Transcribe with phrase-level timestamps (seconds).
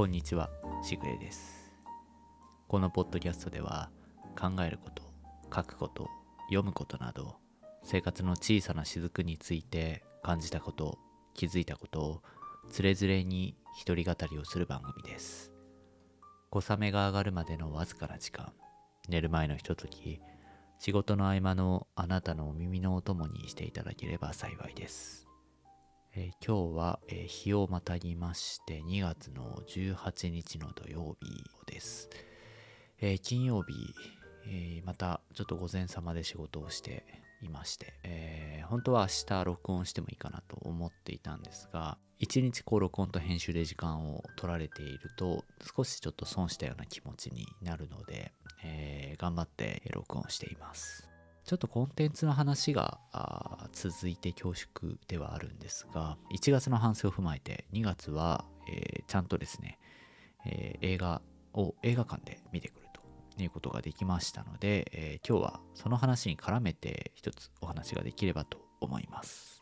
[0.00, 0.48] こんにちは、
[0.82, 1.70] しぐれです。
[2.68, 3.90] このポッドキャストでは、
[4.34, 5.02] 考えること、
[5.54, 6.08] 書くこと、
[6.44, 7.36] 読むことなど、
[7.84, 10.98] 生活の小さな雫について感じたこと、
[11.34, 12.22] 気づいたことを、
[12.70, 15.52] つれづれに一人語りをする番組です。
[16.48, 18.54] 小雨が上がるまでのわずかな時間、
[19.10, 20.22] 寝る前のひととき、
[20.78, 25.29] 仕事の合間のあなたのお耳のお供にしていただければ幸いです。
[26.16, 32.10] えー今日は、えー日をまたぎまして2月の18日の土曜日です。
[33.00, 33.94] えー金曜日、
[34.48, 37.04] えまたちょっと午前様で仕事をして
[37.42, 45.44] いまして、え本当は明日録音してもいいかなと思っていたんですが、一日こう録音と編集で時間を取られていると
[45.76, 48.32] 少しちょっと損したような気持ちになるので、
[48.64, 51.09] え頑張って録音しています。
[51.44, 53.00] ちょっとコンテンツの話が
[53.72, 59.78] 続いて恐縮ではあるんですが、1月の反省を踏まえて、2月は、えーちゃんとですね、
[60.46, 61.22] えー映画
[61.54, 69.59] を映画館で見てくるということができましたので、えー今日はその話に絡めて一つお話ができればと思います。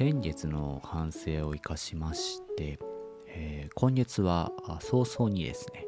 [0.00, 2.78] 先月の反省を生かしまして、
[3.26, 5.84] えー今月は早々にですね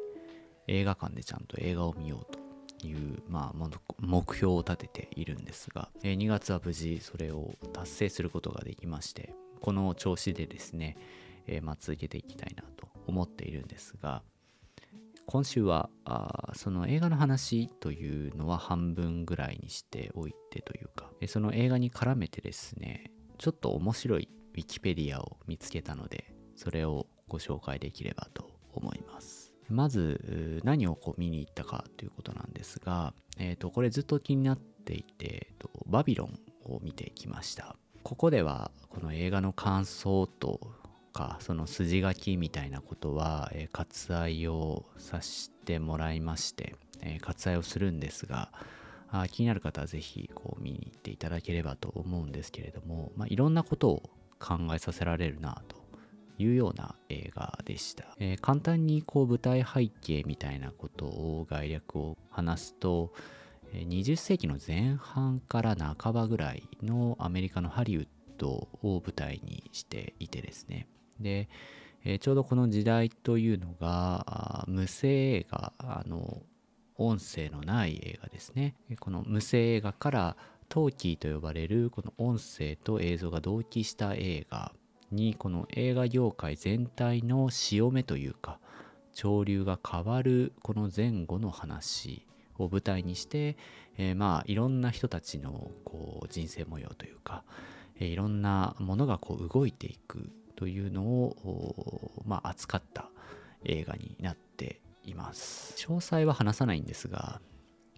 [0.67, 10.95] 映画館でちゃんと映画を見ようという、まあ、目標を立てているんですが、え2月は無事それを達成することができましてこの調子でですね、
[11.47, 14.21] えーまあ、続けていきたいなと思っているんですが
[15.25, 29.53] 今週はあその映画の話というのは半分ぐらいにしておいてというかその映画に絡めてですねちょっと面白いウィキペディアを見つけたのでそれをご紹介できればと思います。
[29.69, 37.75] まず何をこう見に行ったかということなんですが、えー、とこれずっと気になっていて、えーとバビロンを見てきました。
[38.03, 40.59] ここではこの映画の感想と
[41.13, 48.51] かその筋書きみたいなことは、えー割愛をさせてもらいまして、えー割愛をするんですが
[49.21, 54.09] あ気になる方はぜひこう見に行っていただければと思うんですけれども、まあ、いろんなことを
[54.39, 55.77] 考えさせられるなと
[56.39, 63.13] いうような映画でした、えー簡単にこう舞台背景みたいなことを概略を話すと
[63.73, 68.07] 20世紀の前半から半ばぐらいのアメリカのハリウッ
[68.37, 70.87] ドを舞台にしていてですね。
[71.19, 71.49] で、
[72.05, 76.43] えちょうどこの時代というのが無声映画あの
[76.97, 78.75] 音声のない映画ですね。
[78.99, 80.37] この無声映画から
[80.69, 84.73] トーキーと呼ばれるこの音声と映像が同期した映画
[85.11, 88.59] にこの映画業界全体の潮目というか
[89.13, 92.25] 潮流が変わるこの前後の話
[92.57, 93.57] を舞台にして、
[93.97, 97.43] えーまあいろんな人たちのこう人生模様というか、
[97.99, 103.09] えーいろんなものがこう動いていくというのを、まあ、扱った
[103.65, 105.73] 映画になっています。
[105.77, 107.41] 詳細は話さないんですが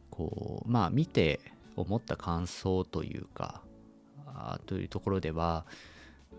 [0.10, 1.40] こうまあ見て
[1.76, 3.62] 思った感想というか
[4.66, 5.66] というところでは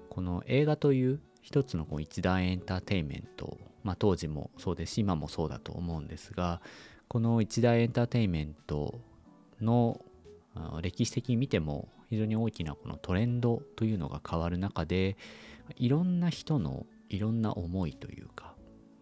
[0.08, 6.60] この映画という一つのこう一大エンターテインメント、まあ、当時もそうですし今もそうだと思うんですが
[7.08, 8.98] この一大エンターテインメント
[9.60, 10.00] の
[10.82, 15.16] 歴史的に見ても非常に大きなこのトレンドというのが変わる中で
[15.76, 18.54] いろんな人のいろんな思いというか、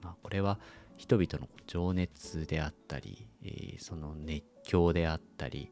[0.02, 0.58] まあ、これは
[0.96, 5.70] 人々の情熱であったり、えーその熱狂であったり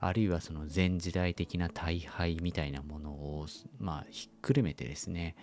[0.00, 3.46] あるいはその前時代的な大敗みたいなものを、
[3.78, 5.36] まあ、ひっくるめてですね、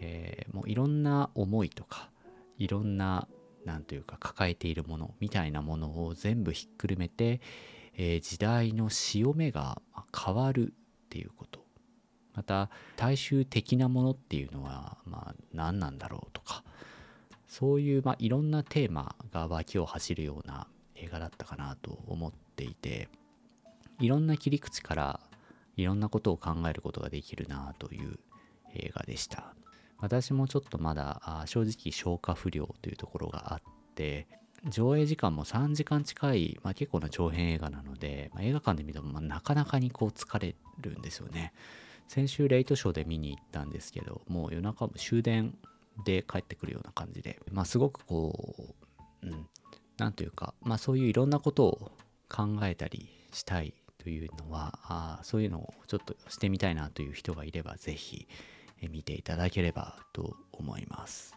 [0.00, 2.10] えーもういろんな思いとか
[2.58, 3.28] いろんな
[3.64, 7.40] なんというか抱えているものみたいなものを全部ひっくるめて、
[7.96, 9.80] えー時代の潮目が
[10.14, 10.74] 変わる
[11.06, 11.66] っていうこと。
[12.34, 16.62] また大衆的なものっていうのは、まあ、何なんだろうとか
[17.46, 23.08] そういう、まあ、いろんなテーマが脇を走るような映画だったかなと思っていて
[24.00, 25.20] いろんな切り口から
[25.76, 28.18] いろんなことを考えることができるなという
[28.74, 29.54] 映画でした。
[29.98, 33.62] 私もちょっとまだ正直消化不良というところがあっ
[33.94, 34.26] て
[34.68, 41.52] 上映時間も3時間近い、まあ、結構な長編映画なので、まあ映画館で見てもまなかなかにこう疲れるんですよね。
[42.08, 45.56] 先週レイトショーで見に行ったんですけどもう夜中も終電
[46.04, 48.74] で帰ってくるような感じでまあすごくこ
[49.22, 49.46] ううん
[49.98, 51.92] なんというかまあそういういろんなことを
[52.28, 58.28] 考えたりしたいというのはあそういうのをちょっとしてみたいなという人がいればぜひ
[58.90, 61.34] 見ていただければと思います。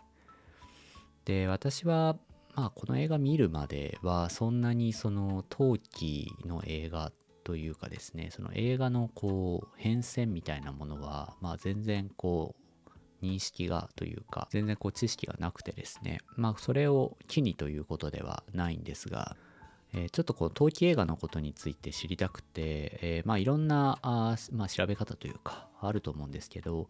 [1.25, 2.17] で私は
[2.55, 7.11] まあこの映画見るまではそんなにその陶器の映画
[7.43, 12.68] というかですねその映画のこう変遷みたいなものはまあ全然こう
[13.21, 19.35] 認識がというか全然こう知識がなくてですねまあそれを機にということではないんですが
[19.93, 26.89] えー、ちょっとこう陶器映画のことについて知りたくて、えー、まあいろんなあ、まあ、調べ方というかあると思うんですけど、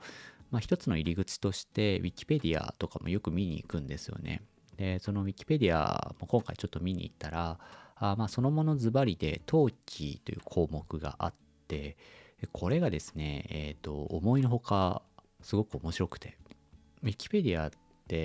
[0.51, 4.41] まあ、一つの入り口としてウィキペディアとかもよく見に行くんですよね。
[4.77, 7.59] でそのウィキペディアも今回ちょっと見に行ったら
[7.95, 11.33] あまあそのものズバリで陶器という項目があっ
[11.67, 11.97] て
[12.53, 15.01] これがですね、えっ、ー、と思いのほか
[15.41, 16.37] すごく面白くて。
[17.01, 17.71] ウィキペディア、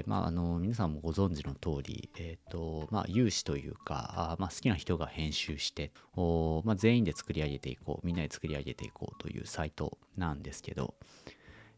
[0.07, 10.95] まあ、あの皆さんもご存知の通り、えーとまあ、有志というか、まあ、好きな人が編集してお、まあ、全員で作り上げていこうみんなで作り上げていこうというサイトなんですけど、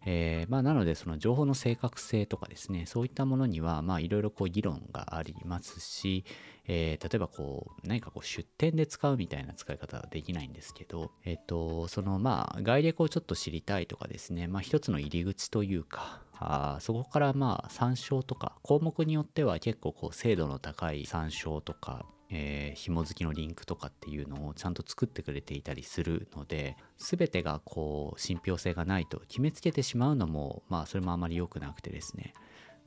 [0.09, 6.25] えーまあ、なのでその情報の正確性とかですねそういったものにはまあいろいろ議論がありますし、
[6.69, 32.35] えー、例えばこう何かこう出店で使うみたいな使い方はできないんですけど、えっ、ー、とそのまあ概略をちょっと知りたいとかですね、まあ、一つの入り口というかあそこからまあ参照とか項目によっては結構こう精度の高い参照とかえー、紐付きのリンクとかっていうのをちゃんと作ってくれていたりするので全てがこう信憑性がないと決めつけてしまうのもまあそれもあまり良くなくてですね。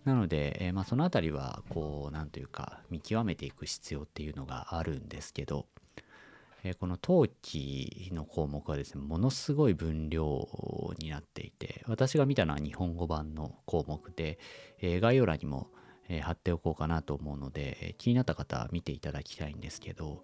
[0.06, 5.66] なので、えー、まあ、その辺りはこう何というか見極めていく必要っていうのがあるんですけど、
[6.64, 10.48] えー、この陶器の項目はですねものすごい分量
[11.00, 14.40] になっていて私が見たのは日本語版の項目で、
[14.82, 15.70] え概要欄にも
[16.10, 20.24] え貼っておこうかなと思うので、え気になった方は見ていただきたいんですけど、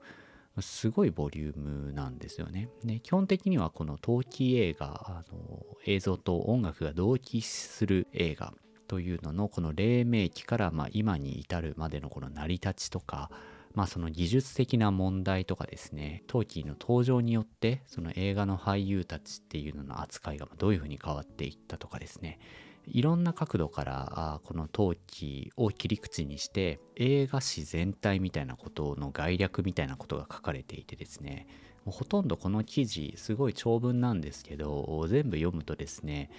[0.62, 2.70] すごいボリュームなんですよね。
[2.84, 8.54] で基本的にはこの陶器映画、あの映像と音楽が同期する映画
[8.88, 13.30] というののこの黎明期からま今に至るまでのこの成り立ちとか、
[13.74, 22.40] まあその技術的な問題とかですね、陶器の登場によってその映画の俳優たちっていうのの扱いがどういうふうに変わっていったとかですね、
[22.88, 31.48] いろんな角度からこの陶器を切り口にして映画史全体みたいなことの概略みたいなことが書かれていてですね
[31.86, 36.32] ほとんどこの記事すごい長文なんですけど全部読むとですね、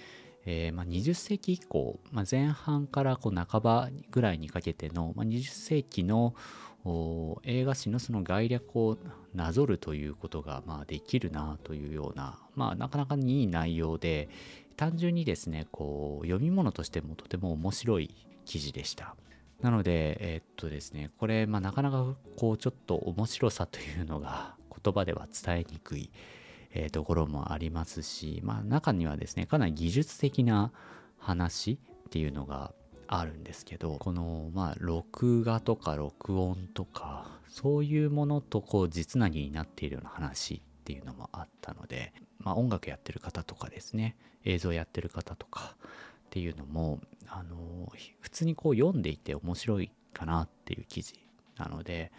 [0.45, 6.35] えー、まあ、20世紀以降、まあ、前半からこう半ばぐらいにかけての、まあ、20世紀の
[7.43, 8.97] 映画史のその概略を
[9.33, 14.29] なぞるということがまあできるなというような、まあ、なかなかにいい内容で、
[14.77, 18.15] 単純にですね、こう、読み物としてもとても面白い
[18.45, 19.15] 記事でした。
[19.59, 26.11] なので、えー、っとですね、これ、まあ、なかなかこう、ちょっと面白さというのが言葉では伝えにくい、
[26.73, 30.71] えー、ところもありますし、まあ、中にはですね、かなり技術的な
[31.17, 32.71] 話っていうのが
[33.07, 42.06] あるんですけど、この、まあ、録画とか録音とか、そういうものとこう、実なぎになっているような話っていうのもあったので、
[42.47, 51.15] まあ、音楽やってる方とかですね映像やってる方とかっていうのもあの普通にこう読んでいて面白いかなっていう記事
[51.57, 52.09] なので、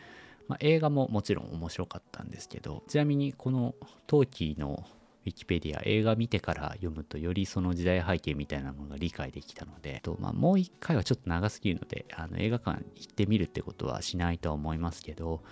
[0.47, 3.75] まあ、映画ももちろん面白かったんですけどちなみにこの
[4.07, 4.85] 陶器の
[5.25, 15.43] ウィキペディア映画見てから読むとよりその時代背景みたいなものが理解できたのでと、まあ、もう一回はちょっと長すぎるのであの映画館行ってみるってことはしないとは思いますけど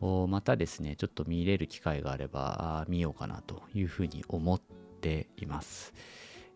[0.00, 4.60] またですね、ちょっと見れる機会があれば見ようかなというふうに思っ
[5.00, 5.94] ています。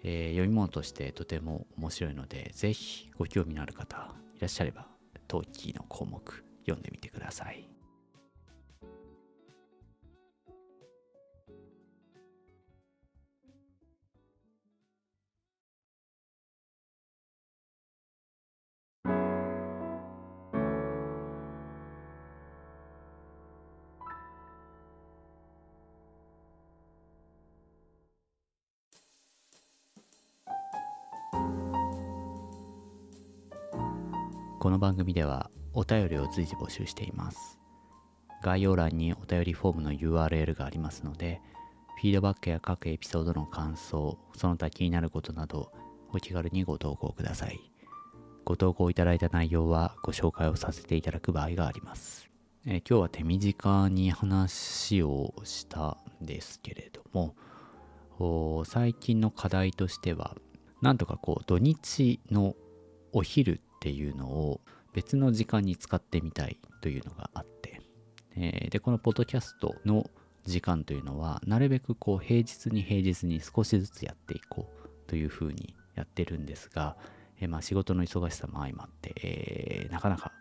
[0.02, 4.86] えー、読み物としてとても面白いので、ぜひご興味のある方いらっしゃれば、
[5.28, 7.79] トーキーの項目読んでみてください。
[34.60, 37.58] この番組ではお便りを随時募集しています。
[38.42, 41.40] 概要欄にお便りフォームの URL がありますので、
[41.98, 45.72] フィードバックや各エピソードの感想、その他気になることなど、
[46.12, 47.58] お気軽にご投稿ください。
[48.44, 52.28] ご投稿いただいた内容はご紹介をさせていただく場合があります。
[52.66, 57.34] え今日は手短に話をしたんですけれども、
[58.66, 60.36] 最近の課題としては、
[60.82, 62.54] なんとかこう土日の
[63.14, 64.60] お昼っていうのを
[64.92, 67.80] 別の時間に使ってみたいというのがあって、
[68.36, 70.10] えー、で、このポッドキャストの
[70.44, 76.98] 時間というのはなるべくこう平日に平日に少しずつやっていこうというふうにやってるんですが、
[77.40, 80.32] えー、まあ仕事の忙しさも相まって、えー、なかなか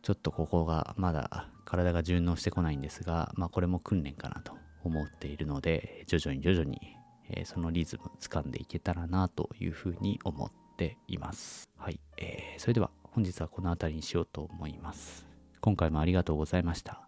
[0.00, 6.96] ちょっとここがまだ体が順応してこないんですが、まあ、これも訓練かなと思っているので徐々に徐々に、
[7.44, 11.68] そのリズム掴んでいけたらなというふうに思ってています。
[11.76, 15.26] はい、えー、それでは本日はこの辺りにしようと思います。
[15.60, 17.02] 今回もありがとうございました。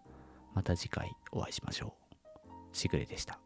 [0.53, 1.95] また次回お会いしましょ
[2.47, 2.77] う。
[2.77, 3.39] しぐれでした。